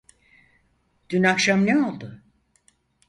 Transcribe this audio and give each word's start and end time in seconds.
Dün 1.09 1.23
akşam 1.23 1.65
ne 1.65 1.83
oldu? 1.85 2.21